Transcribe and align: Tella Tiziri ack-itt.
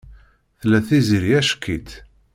Tella 0.59 0.79
Tiziri 0.87 1.31
ack-itt. 1.39 1.89